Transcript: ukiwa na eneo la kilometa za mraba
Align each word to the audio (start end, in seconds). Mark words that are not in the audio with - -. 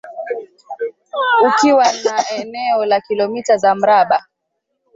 ukiwa 1.47 1.87
na 2.03 2.29
eneo 2.29 2.85
la 2.85 3.01
kilometa 3.01 3.57
za 3.57 3.75
mraba 3.75 4.25